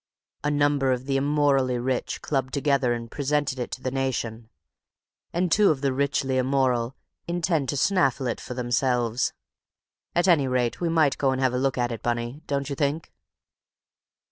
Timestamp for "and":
2.93-3.11, 5.31-5.51, 11.29-11.39